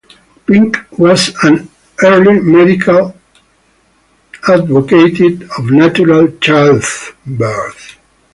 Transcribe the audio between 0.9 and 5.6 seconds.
was an early medical advocate